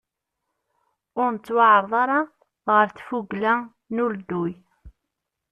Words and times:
Ur 1.21 1.29
nettwaεreḍ 1.35 1.93
ara 2.03 2.19
ɣer 2.71 2.87
tfugla 2.97 3.53
n 3.93 4.01
uledduy. 4.03 4.53